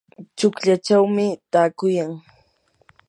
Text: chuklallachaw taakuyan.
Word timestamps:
chuklallachaw 0.37 1.03
taakuyan. 1.51 2.11